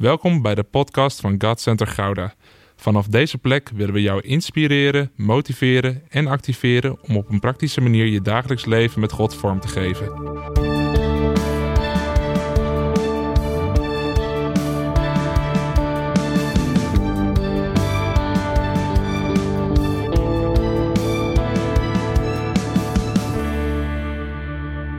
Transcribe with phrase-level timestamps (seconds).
[0.00, 2.34] Welkom bij de podcast van God Center Gouda.
[2.76, 8.06] Vanaf deze plek willen we jou inspireren, motiveren en activeren om op een praktische manier
[8.06, 10.06] je dagelijks leven met God vorm te geven.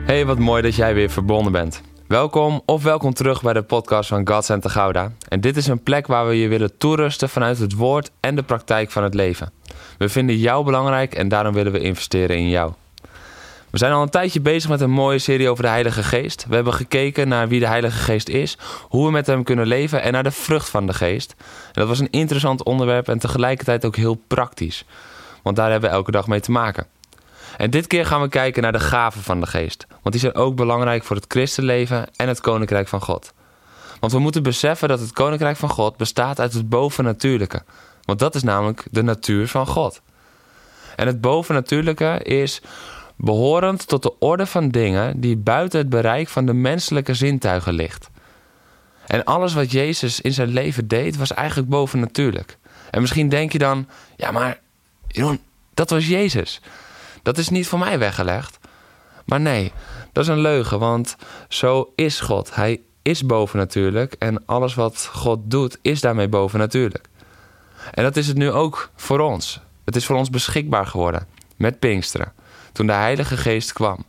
[0.04, 1.91] Hey, wat mooi dat jij weer verbonden bent.
[2.12, 5.12] Welkom of welkom terug bij de podcast van God Center Gouda.
[5.28, 8.42] En dit is een plek waar we je willen toerusten vanuit het woord en de
[8.42, 9.52] praktijk van het leven.
[9.98, 12.72] We vinden jou belangrijk en daarom willen we investeren in jou.
[13.70, 16.46] We zijn al een tijdje bezig met een mooie serie over de Heilige Geest.
[16.48, 20.02] We hebben gekeken naar wie de Heilige Geest is, hoe we met hem kunnen leven
[20.02, 21.34] en naar de vrucht van de Geest.
[21.38, 24.84] En dat was een interessant onderwerp en tegelijkertijd ook heel praktisch.
[25.42, 26.86] Want daar hebben we elke dag mee te maken.
[27.56, 29.86] En dit keer gaan we kijken naar de gaven van de geest.
[29.88, 33.32] Want die zijn ook belangrijk voor het christenleven en het koninkrijk van God.
[34.00, 37.62] Want we moeten beseffen dat het koninkrijk van God bestaat uit het bovennatuurlijke.
[38.04, 40.00] Want dat is namelijk de natuur van God.
[40.96, 42.60] En het bovennatuurlijke is
[43.16, 48.10] behorend tot de orde van dingen die buiten het bereik van de menselijke zintuigen ligt.
[49.06, 52.58] En alles wat Jezus in zijn leven deed was eigenlijk bovennatuurlijk.
[52.90, 54.60] En misschien denk je dan, ja maar
[55.08, 55.40] Jeroen,
[55.74, 56.60] dat was Jezus.
[57.22, 58.58] Dat is niet voor mij weggelegd.
[59.24, 59.72] Maar nee,
[60.12, 61.16] dat is een leugen, want
[61.48, 62.54] zo is God.
[62.54, 67.08] Hij is bovennatuurlijk en alles wat God doet is daarmee bovennatuurlijk.
[67.94, 69.60] En dat is het nu ook voor ons.
[69.84, 72.32] Het is voor ons beschikbaar geworden met Pinksteren,
[72.72, 74.04] toen de Heilige Geest kwam.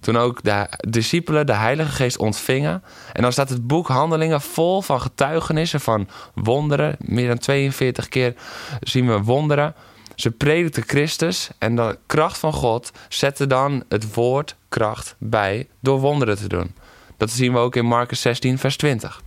[0.00, 2.82] Toen ook de discipelen de Heilige Geest ontvingen.
[3.12, 6.96] En dan staat het boek Handelingen vol van getuigenissen van wonderen.
[6.98, 8.34] Meer dan 42 keer
[8.80, 9.74] zien we wonderen
[10.20, 16.00] ze predikten Christus en de kracht van God zette dan het woord kracht bij door
[16.00, 16.74] wonderen te doen.
[17.16, 19.22] Dat zien we ook in Marcus 16, vers 20.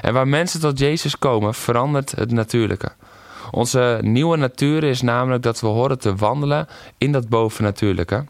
[0.00, 2.92] En waar mensen tot Jezus komen, verandert het natuurlijke.
[3.50, 6.68] Onze nieuwe natuur is namelijk dat we horen te wandelen
[6.98, 8.24] in dat bovennatuurlijke.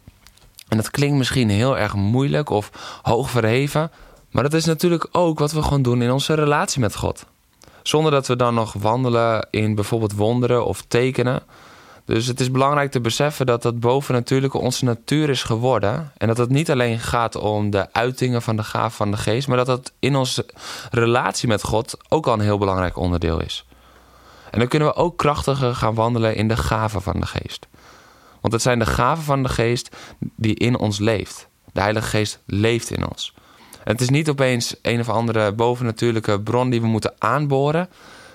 [0.69, 2.71] En dat klinkt misschien heel erg moeilijk of
[3.03, 3.91] hoog verheven,
[4.31, 7.26] maar dat is natuurlijk ook wat we gewoon doen in onze relatie met God.
[7.87, 11.43] Zonder dat we dan nog wandelen in bijvoorbeeld wonderen of tekenen.
[12.05, 16.12] Dus het is belangrijk te beseffen dat dat bovennatuurlijke onze natuur is geworden.
[16.17, 19.49] En dat het niet alleen gaat om de uitingen van de gaaf van de geest,
[19.49, 20.47] maar dat dat in onze
[20.91, 23.65] relatie met God ook al een heel belangrijk onderdeel is.
[24.51, 27.66] En dan kunnen we ook krachtiger gaan wandelen in de gaven van de geest.
[28.41, 29.97] Want het zijn de gaven van de geest
[30.37, 31.49] die in ons leeft.
[31.72, 33.34] De Heilige Geest leeft in ons
[33.84, 37.89] het is niet opeens een of andere bovennatuurlijke bron die we moeten aanboren.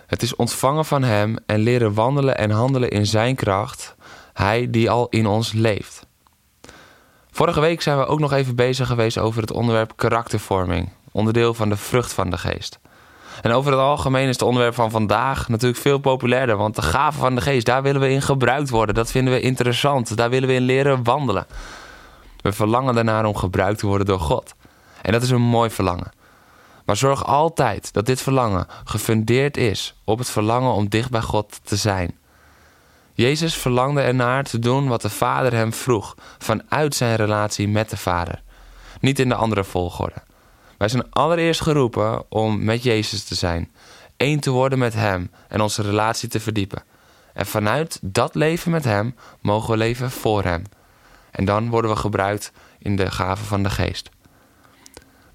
[0.08, 3.96] Het is ontvangen van Hem en leren wandelen en handelen in Zijn kracht.
[4.34, 6.08] Hij die al in ons leeft.
[7.32, 11.70] Vorige week zijn we ook nog even bezig geweest over het onderwerp karaktervorming, onderdeel van
[11.70, 12.80] de vrucht van de geest.
[13.42, 17.20] En over het algemeen is het onderwerp van vandaag natuurlijk veel populairder, want de gaven
[17.20, 18.96] van de geest, daar willen we in gebruikt worden.
[18.96, 21.46] Dat vinden we interessant, daar willen we in leren wandelen.
[22.42, 24.56] We verlangen daarnaar om gebruikt te worden door God.
[25.02, 26.12] En dat is een mooi verlangen.
[26.86, 31.60] Maar zorg altijd dat dit verlangen gefundeerd is op het verlangen om dicht bij God
[31.64, 32.18] te zijn.
[33.14, 37.98] Jezus verlangde ernaar te doen wat de Vader hem vroeg, vanuit zijn relatie met de
[37.98, 38.42] Vader.
[39.00, 40.22] Niet in de andere volgorde.
[40.78, 43.72] Wij zijn allereerst geroepen om met Jezus te zijn,
[44.18, 46.84] één te worden met Hem en onze relatie te verdiepen.
[47.34, 50.64] En vanuit dat leven met Hem mogen we leven voor Hem.
[51.31, 54.10] En dan worden we gebruikt in de gaven van de Geest.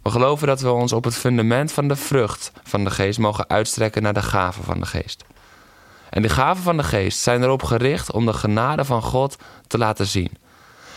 [0.04, 3.48] We geloven dat we ons op het fundament van de vrucht van de geest mogen
[3.48, 5.24] uitstrekken naar de gaven van de geest.
[6.10, 9.78] En de gaven van de geest zijn erop gericht om de genade van God te
[9.78, 10.30] laten zien.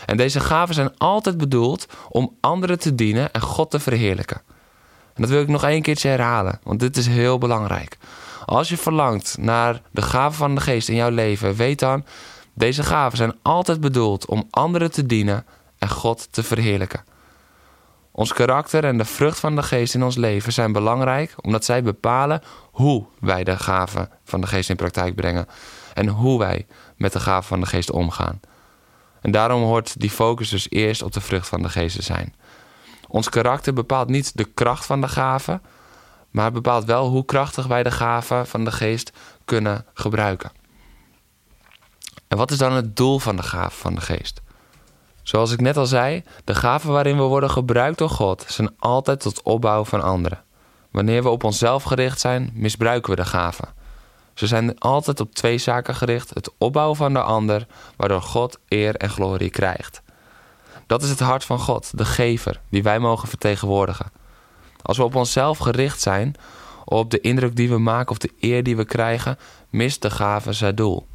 [0.06, 4.40] En deze gaven zijn altijd bedoeld om anderen te dienen en God te verheerlijken.
[5.14, 7.98] En dat wil ik nog één keertje herhalen, want dit is heel belangrijk.
[8.44, 12.04] Als je verlangt naar de gaven van de geest in jouw leven, weet dan,
[12.54, 15.46] deze gaven zijn altijd bedoeld om anderen te dienen
[15.78, 17.16] en God te verheerlijken.
[18.18, 21.82] Ons karakter en de vrucht van de geest in ons leven zijn belangrijk omdat zij
[21.82, 25.46] bepalen hoe wij de gaven van de geest in praktijk brengen
[25.94, 26.66] en hoe wij
[26.96, 28.40] met de gaven van de geest omgaan.
[29.20, 32.34] En daarom hoort die focus dus eerst op de vrucht van de geest te zijn.
[33.08, 35.62] Ons karakter bepaalt niet de kracht van de gaven,
[36.30, 39.12] maar bepaalt wel hoe krachtig wij de gaven van de geest
[39.44, 40.52] kunnen gebruiken.
[42.28, 44.40] En wat is dan het doel van de gaven van de geest?
[45.28, 49.20] Zoals ik net al zei, de gaven waarin we worden gebruikt door God zijn altijd
[49.20, 50.42] tot opbouw van anderen.
[50.90, 53.68] Wanneer we op onszelf gericht zijn, misbruiken we de gaven.
[54.34, 57.66] Ze zijn altijd op twee zaken gericht: het opbouwen van de ander,
[57.96, 60.02] waardoor God eer en glorie krijgt.
[60.86, 64.10] Dat is het hart van God, de gever, die wij mogen vertegenwoordigen.
[64.82, 66.34] Als we op onszelf gericht zijn,
[66.84, 69.38] op de indruk die we maken of de eer die we krijgen,
[69.70, 71.06] mist de gave zijn doel.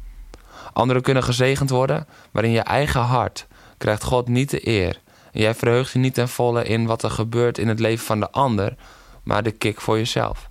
[0.72, 3.46] Anderen kunnen gezegend worden, maar in je eigen hart
[3.84, 5.00] krijgt God niet de eer.
[5.32, 8.30] Jij verheugt je niet ten volle in wat er gebeurt in het leven van de
[8.30, 8.76] ander,
[9.22, 10.48] maar de kick voor jezelf.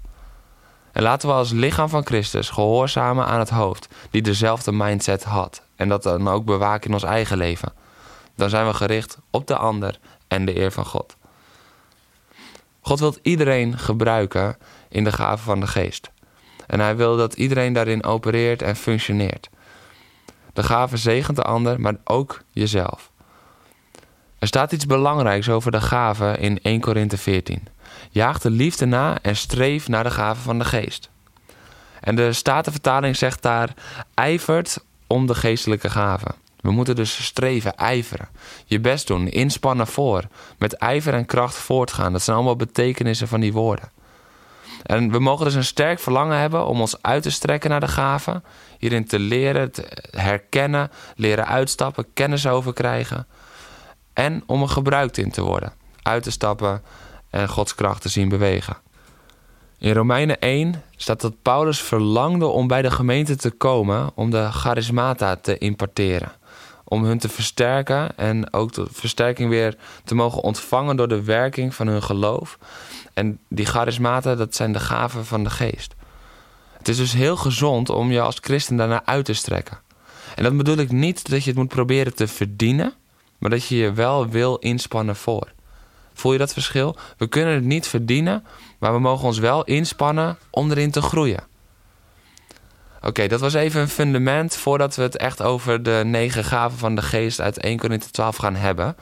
[0.92, 5.62] En laten we als lichaam van Christus gehoorzamen aan het hoofd, die dezelfde mindset had.
[5.76, 7.74] En dat dan ook bewaken in ons eigen leven.
[8.36, 11.16] Dan zijn we gericht op de ander en de eer van God.
[12.82, 14.58] God wil iedereen gebruiken
[14.90, 16.12] in de gave van de geest.
[16.68, 19.50] En hij wil dat iedereen daarin opereert en functioneert.
[20.54, 23.12] De gave zegent de ander, maar ook jezelf.
[24.44, 27.68] Er staat iets belangrijks over de gave in 1 Korinthe 14.
[28.10, 31.10] Jaag de liefde na en streef naar de gave van de geest.
[32.00, 33.74] En de Statenvertaling zegt daar:
[34.13, 36.28] ijvert om de geestelijke gave.
[36.62, 38.28] We moeten dus streven, ijveren.
[38.66, 40.24] Je best doen, inspannen voor.
[40.57, 42.12] Met ijver en kracht voortgaan.
[42.12, 43.92] Dat zijn allemaal betekenissen van die woorden.
[44.84, 47.88] En we mogen dus een sterk verlangen hebben om ons uit te strekken naar de
[47.88, 48.44] gaven.
[48.80, 53.28] Hierin te leren, te herkennen, leren uitstappen, kennis over krijgen.
[54.13, 55.74] En om er gebruikt in te worden.
[56.01, 56.81] Uit te stappen
[57.30, 58.77] en Gods kracht te zien bewegen.
[59.77, 64.51] In Romeinen 1 staat dat Paulus verlangde om bij de gemeente te komen om de
[64.51, 66.31] charismata te imparteren.
[66.83, 71.75] Om hun te versterken en ook de versterking weer te mogen ontvangen door de werking
[71.75, 72.57] van hun geloof.
[73.13, 75.95] En die charismata, dat zijn de gaven van de geest.
[76.77, 79.77] Het is dus heel gezond om je als christen daarna uit te strekken.
[80.36, 82.94] En dat bedoel ik niet dat je het moet proberen te verdienen,
[83.44, 85.51] maar dat je je wel wil inspannen voor.
[86.13, 86.95] Voel je dat verschil?
[87.18, 88.45] We kunnen het niet verdienen,
[88.80, 91.44] maar we mogen ons wel inspannen om erin te groeien.
[93.01, 96.95] Oké, dat was even een fundament voordat we het echt over de negen gaven van
[96.95, 98.95] de geest uit 1 Corinthië 12 gaan hebben.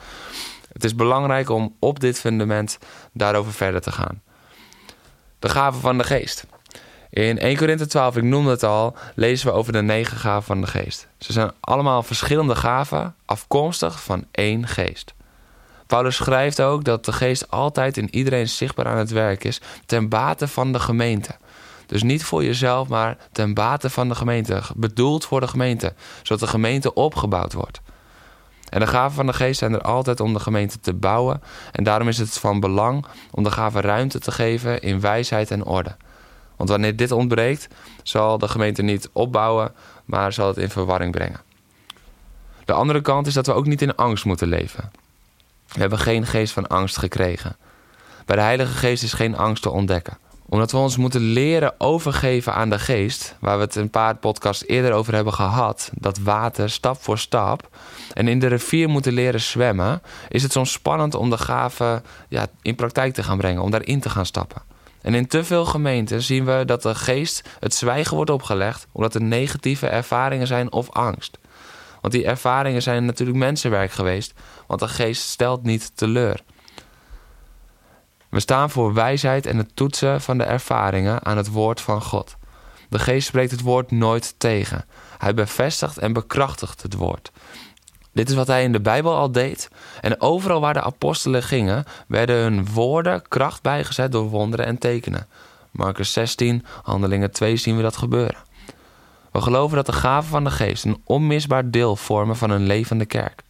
[0.72, 2.78] Het is belangrijk om op dit fundament
[3.12, 4.22] daarover verder te gaan.
[5.38, 6.46] De gaven van de geest.
[7.12, 10.60] In 1 Korinthe 12, ik noemde het al, lezen we over de negen gaven van
[10.60, 11.08] de geest.
[11.18, 15.14] Ze zijn allemaal verschillende gaven, afkomstig van één geest.
[15.86, 20.08] Paulus schrijft ook dat de geest altijd in iedereen zichtbaar aan het werk is, ten
[20.08, 21.36] bate van de gemeente.
[21.86, 24.62] Dus niet voor jezelf, maar ten bate van de gemeente.
[24.76, 27.80] Bedoeld voor de gemeente, zodat de gemeente opgebouwd wordt.
[28.68, 31.42] En de gaven van de geest zijn er altijd om de gemeente te bouwen.
[31.72, 35.64] En daarom is het van belang om de gaven ruimte te geven in wijsheid en
[35.64, 35.96] orde.
[36.62, 37.68] Want wanneer dit ontbreekt,
[38.02, 39.72] zal de gemeente niet opbouwen,
[40.04, 41.40] maar zal het in verwarring brengen.
[42.64, 44.90] De andere kant is dat we ook niet in angst moeten leven.
[45.72, 47.56] We hebben geen geest van angst gekregen.
[48.26, 50.18] Bij de Heilige Geest is geen angst te ontdekken.
[50.48, 54.66] Omdat we ons moeten leren overgeven aan de geest, waar we het een paar podcasts
[54.66, 57.68] eerder over hebben gehad, dat water stap voor stap,
[58.12, 62.46] en in de rivier moeten leren zwemmen, is het soms spannend om de gaven ja,
[62.62, 64.71] in praktijk te gaan brengen, om daarin te gaan stappen.
[65.02, 69.14] En in te veel gemeenten zien we dat de geest het zwijgen wordt opgelegd omdat
[69.14, 71.38] er negatieve ervaringen zijn of angst.
[72.00, 74.34] Want die ervaringen zijn natuurlijk mensenwerk geweest,
[74.66, 76.42] want de geest stelt niet teleur.
[78.28, 82.36] We staan voor wijsheid en het toetsen van de ervaringen aan het woord van God.
[82.88, 84.84] De geest spreekt het woord nooit tegen.
[85.18, 87.32] Hij bevestigt en bekrachtigt het woord.
[88.12, 89.68] Dit is wat hij in de Bijbel al deed.
[90.00, 95.26] En overal waar de apostelen gingen, werden hun woorden kracht bijgezet door wonderen en tekenen.
[95.70, 98.36] Marcus 16, Handelingen 2 zien we dat gebeuren.
[99.32, 103.06] We geloven dat de gaven van de geest een onmisbaar deel vormen van een levende
[103.06, 103.42] kerk.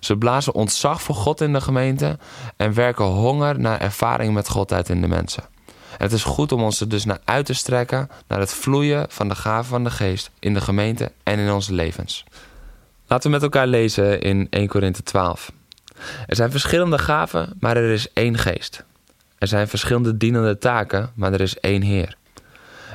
[0.00, 2.18] Ze blazen ontzag voor God in de gemeente
[2.56, 5.42] en werken honger naar ervaring met God uit in de mensen.
[5.66, 9.06] En het is goed om ons er dus naar uit te strekken, naar het vloeien
[9.08, 12.24] van de gaven van de geest in de gemeente en in onze levens.
[13.08, 15.52] Laten we met elkaar lezen in 1 Korinthe 12.
[16.26, 18.84] Er zijn verschillende gaven, maar er is één geest.
[19.38, 22.16] Er zijn verschillende dienende taken, maar er is één Heer.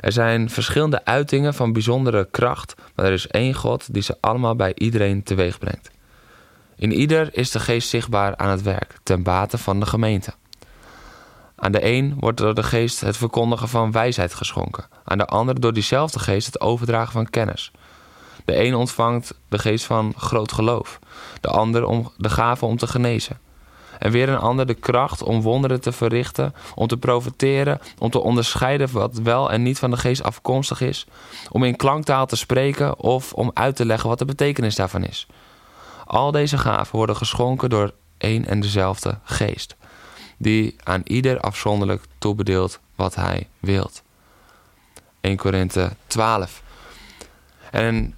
[0.01, 4.55] Er zijn verschillende uitingen van bijzondere kracht, maar er is één God die ze allemaal
[4.55, 5.91] bij iedereen teweeg brengt.
[6.75, 10.33] In ieder is de geest zichtbaar aan het werk, ten bate van de gemeente.
[11.55, 15.59] Aan de een wordt door de geest het verkondigen van wijsheid geschonken, aan de ander
[15.59, 17.71] door diezelfde geest het overdragen van kennis.
[18.45, 20.99] De een ontvangt de geest van groot geloof,
[21.41, 23.39] de ander om de gave om te genezen.
[23.99, 28.19] En weer een ander de kracht om wonderen te verrichten, om te profiteren, om te
[28.19, 31.05] onderscheiden wat wel en niet van de geest afkomstig is,
[31.51, 35.27] om in klanktaal te spreken of om uit te leggen wat de betekenis daarvan is.
[36.05, 39.75] Al deze gaven worden geschonken door één en dezelfde geest,
[40.37, 44.01] die aan ieder afzonderlijk toebedeelt wat hij wilt.
[45.21, 46.61] 1 Korinthe 12.
[47.71, 48.15] En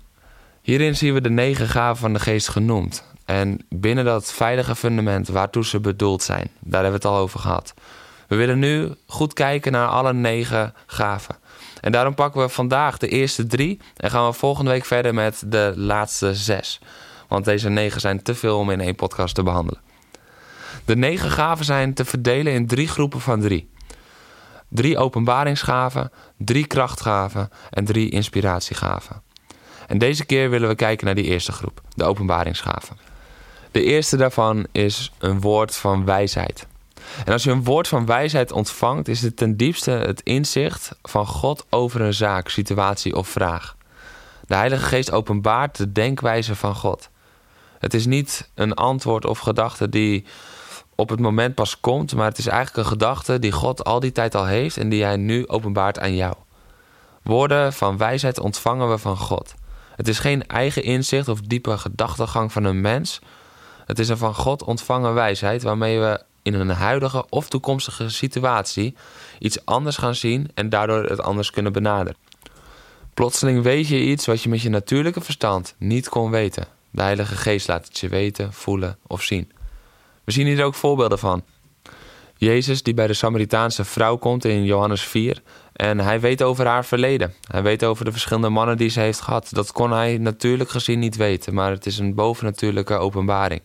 [0.64, 3.04] hierin zien we de negen gaven van de geest genoemd.
[3.26, 7.40] En binnen dat veilige fundament waartoe ze bedoeld zijn, daar hebben we het al over
[7.40, 7.74] gehad.
[8.28, 11.36] We willen nu goed kijken naar alle negen gaven.
[11.82, 15.44] En daarom pakken we vandaag de eerste drie en gaan we volgende week verder met
[15.46, 16.80] de laatste zes.
[17.28, 19.82] Want deze negen zijn te veel om in één podcast te behandelen.
[20.86, 23.70] De negen gaven zijn te verdelen in drie groepen van drie.
[24.70, 29.22] Drie openbaringsgaven, drie krachtgaven en drie inspiratiegaven.
[29.94, 32.98] En deze keer willen we kijken naar die eerste groep, de openbaringsgaven.
[33.72, 36.68] De eerste daarvan is een woord van wijsheid.
[37.26, 41.28] En als je een woord van wijsheid ontvangt, is het ten diepste het inzicht van
[41.28, 43.76] God over een zaak, situatie of vraag.
[44.48, 47.10] De Heilige Geest openbaart de denkwijze van God.
[47.80, 50.26] Het is niet een antwoord of gedachte die
[50.96, 54.12] op het moment pas komt, maar het is eigenlijk een gedachte die God al die
[54.12, 56.34] tijd al heeft en die Hij nu openbaart aan jou.
[57.22, 59.54] Woorden van wijsheid ontvangen we van God.
[59.96, 63.20] Het is geen eigen inzicht of diepe gedachtegang van een mens.
[63.86, 68.96] Het is een van God ontvangen wijsheid waarmee we in een huidige of toekomstige situatie
[69.40, 72.18] iets anders gaan zien en daardoor het anders kunnen benaderen.
[73.14, 76.68] Plotseling weet je iets wat je met je natuurlijke verstand niet kon weten.
[76.92, 79.52] De Heilige Geest laat het je weten, voelen of zien.
[80.24, 81.44] We zien hier ook voorbeelden van.
[82.38, 85.42] Jezus die bij de Samaritaanse vrouw komt in Johannes 4
[85.84, 87.34] en hij weet over haar verleden.
[87.48, 89.48] Hij weet over de verschillende mannen die ze heeft gehad.
[89.52, 93.62] Dat kon hij natuurlijk gezien niet weten, maar het is een bovennatuurlijke openbaring.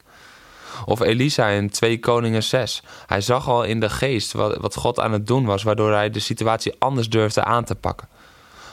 [0.84, 2.82] Of Elisa in 2 Koningen 6.
[3.06, 6.18] Hij zag al in de geest wat, God aan het doen was, waardoor hij de
[6.18, 8.08] situatie anders durfde aan te pakken.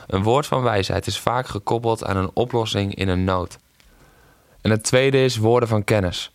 [0.08, 3.58] Een woord van wijsheid is vaak gekoppeld aan een oplossing in een nood.
[4.62, 6.32] En het tweede is woorden van kennis.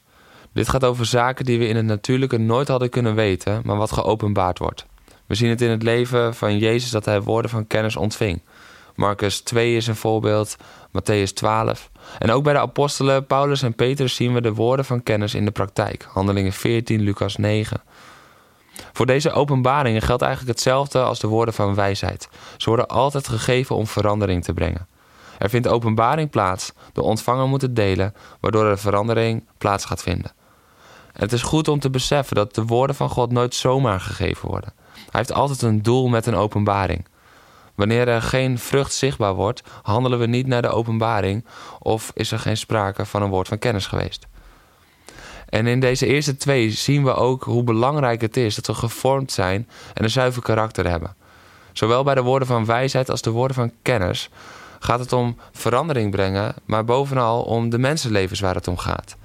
[0.53, 3.93] Dit gaat over zaken die we in het natuurlijke nooit hadden kunnen weten, maar wat
[3.93, 4.87] geopenbaard wordt.
[5.31, 8.43] We zien het in het leven van Jezus dat hij woorden van kennis ontving.
[8.95, 10.57] Marcus 2 is een voorbeeld,
[10.89, 11.91] Matthäus 12.
[12.19, 15.45] En ook bij de apostelen Paulus en Petrus zien we de woorden van kennis in
[15.45, 16.07] de praktijk.
[16.09, 17.83] Handelingen 14, Lucas 9.
[18.93, 22.29] Voor deze openbaringen geldt eigenlijk hetzelfde als de woorden van wijsheid.
[22.57, 24.87] Ze worden altijd gegeven om verandering te brengen.
[25.39, 30.33] Er vindt openbaring plaats, de ontvanger moet het delen, waardoor er verandering plaats gaat vinden.
[31.13, 34.49] En het is goed om te beseffen dat de woorden van God nooit zomaar gegeven
[34.49, 34.80] worden.
[35.11, 37.07] Hij heeft altijd een doel met een openbaring.
[37.75, 41.45] Wanneer er geen vrucht zichtbaar wordt, handelen we niet naar de openbaring
[41.79, 44.27] of is er geen sprake van een woord van kennis geweest.
[45.49, 49.33] En in deze eerste twee zien we ook hoe belangrijk het is dat we gevormd
[49.33, 51.17] zijn en een zuiver karakter hebben.
[51.73, 54.31] Zowel bij de woorden van wijsheid als de woorden van kennis
[54.79, 59.17] gaat het om verandering brengen, maar bovenal om de mensenlevens waar het om gaat.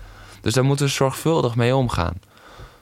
[0.41, 2.19] Dus daar moeten we zorgvuldig mee omgaan.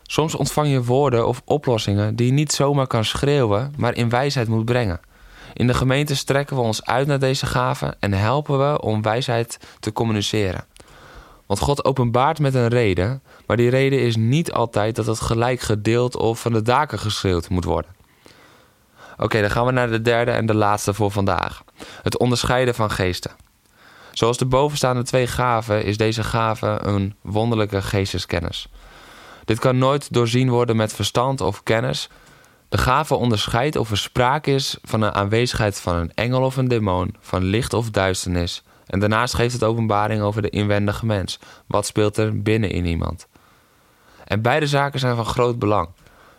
[0.03, 4.47] Soms ontvang je woorden of oplossingen die je niet zomaar kan schreeuwen, maar in wijsheid
[4.47, 4.99] moet brengen.
[5.53, 9.59] In de gemeente strekken we ons uit naar deze gaven en helpen we om wijsheid
[9.79, 10.65] te communiceren.
[11.45, 15.59] Want God openbaart met een reden, maar die reden is niet altijd dat het gelijk
[15.59, 17.91] gedeeld of van de daken geschreeuwd moet worden.
[19.17, 21.63] Oké, dan gaan we naar de derde en de laatste voor vandaag.
[22.01, 23.31] Het onderscheiden van geesten.
[24.11, 28.67] Zoals de bovenstaande twee gaven is deze gave een wonderlijke geesteskennis.
[29.45, 32.09] Dit kan nooit doorzien worden met verstand of kennis,
[32.73, 36.67] de gave onderscheidt of er sprake is van een aanwezigheid van een engel of een
[36.67, 38.63] demon, van licht of duisternis.
[38.85, 41.39] En daarnaast geeft het openbaring over de inwendige mens.
[41.67, 43.27] Wat speelt er binnen in iemand?
[44.25, 45.87] En beide zaken zijn van groot belang.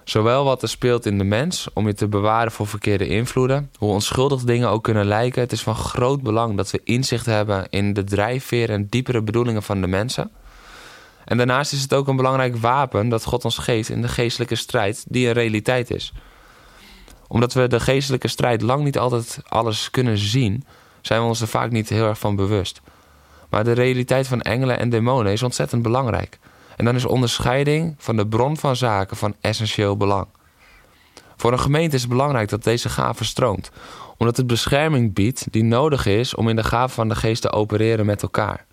[0.05, 3.93] Zowel wat er speelt in de mens om je te bewaren voor verkeerde invloeden, hoe
[3.93, 5.43] onschuldig dingen ook kunnen lijken.
[5.43, 9.63] Het is van groot belang dat we inzicht hebben in de drijfveer en diepere bedoelingen
[9.63, 10.31] van de mensen.
[11.25, 14.54] En daarnaast is het ook een belangrijk wapen dat God ons geeft in de geestelijke
[14.54, 16.12] strijd, die een realiteit is.
[17.28, 20.64] Omdat we de geestelijke strijd lang niet altijd alles kunnen zien,
[21.00, 22.81] zijn we ons er vaak niet heel erg van bewust.
[23.50, 26.38] Maar de realiteit van engelen en demonen is ontzettend belangrijk.
[26.76, 30.26] En dan is onderscheiding van de bron van zaken van essentieel belang.
[31.37, 33.71] Voor een gemeente is het belangrijk dat deze gave stroomt,
[34.16, 37.52] omdat het bescherming biedt die nodig is om in de gave van de geest te
[37.52, 38.66] opereren met elkaar.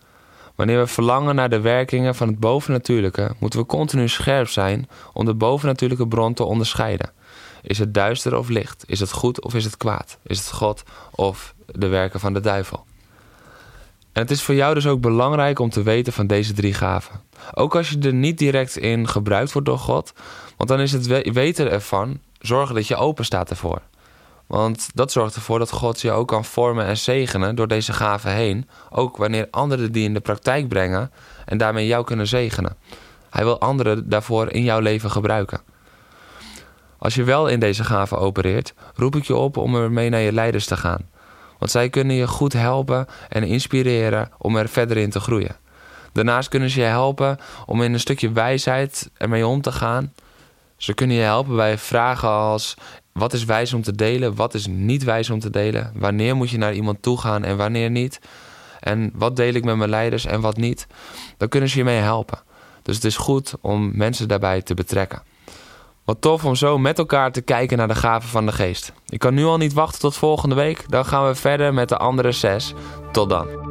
[0.55, 5.25] Wanneer we verlangen naar de werkingen van het bovennatuurlijke, moeten we continu scherp zijn om
[5.25, 7.11] de bovennatuurlijke bron te onderscheiden.
[7.61, 8.83] Is het duister of licht?
[8.87, 10.17] Is het goed of is het kwaad?
[10.23, 12.85] Is het God of de werken van de duivel?
[14.11, 17.21] En het is voor jou dus ook belangrijk om te weten van deze drie gaven.
[17.53, 20.13] Ook als je er niet direct in gebruikt wordt door God,
[20.57, 23.81] want dan is het weten ervan zorgen dat je open staat ervoor.
[24.51, 28.31] Want dat zorgt ervoor dat God je ook kan vormen en zegenen door deze gaven
[28.31, 28.69] heen.
[28.89, 31.11] Ook wanneer anderen die in de praktijk brengen
[31.45, 32.75] en daarmee jou kunnen zegenen.
[33.29, 35.61] Hij wil anderen daarvoor in jouw leven gebruiken.
[36.97, 40.33] Als je wel in deze gaven opereert, roep ik je op om ermee naar je
[40.33, 41.09] leiders te gaan.
[41.59, 45.55] Want zij kunnen je goed helpen en inspireren om er verder in te groeien.
[46.11, 50.13] Daarnaast kunnen ze je helpen om in een stukje wijsheid ermee om te gaan
[50.81, 52.75] Ze kunnen je helpen bij vragen als:
[53.11, 54.35] wat is wijs om te delen?
[54.35, 55.91] Wat is niet wijs om te delen?
[55.95, 58.19] Wanneer moet je naar iemand toe gaan en wanneer niet?
[58.79, 60.87] En wat deel ik met mijn leiders en wat niet?
[61.37, 62.39] Dan kunnen ze je mee helpen.
[62.81, 65.21] Dus het is goed om mensen daarbij te betrekken.
[66.03, 68.93] Wat tof om zo met elkaar te kijken naar de gaven van de geest.
[69.07, 70.89] Ik kan nu al niet wachten tot volgende week.
[70.89, 72.73] Dan gaan we verder met de andere zes.
[73.11, 73.70] Tot dan.